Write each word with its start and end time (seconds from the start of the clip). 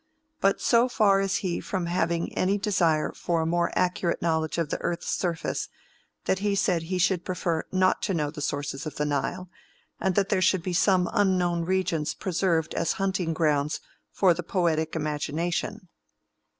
But 0.39 0.59
so 0.59 0.89
far 0.89 1.19
is 1.21 1.35
he 1.45 1.59
from 1.59 1.85
having 1.85 2.35
any 2.35 2.57
desire 2.57 3.11
for 3.11 3.41
a 3.41 3.45
more 3.45 3.69
accurate 3.77 4.19
knowledge 4.19 4.57
of 4.57 4.69
the 4.69 4.79
earth's 4.81 5.05
surface, 5.11 5.69
that 6.25 6.39
he 6.39 6.55
said 6.55 6.81
he 6.81 6.97
should 6.97 7.23
prefer 7.23 7.65
not 7.71 8.01
to 8.01 8.15
know 8.15 8.31
the 8.31 8.41
sources 8.41 8.87
of 8.87 8.95
the 8.95 9.05
Nile, 9.05 9.47
and 9.99 10.15
that 10.15 10.29
there 10.29 10.41
should 10.41 10.63
be 10.63 10.73
some 10.73 11.07
unknown 11.13 11.65
regions 11.65 12.15
preserved 12.15 12.73
as 12.73 12.93
hunting 12.93 13.31
grounds 13.35 13.79
for 14.11 14.33
the 14.33 14.41
poetic 14.41 14.95
imagination." 14.95 15.87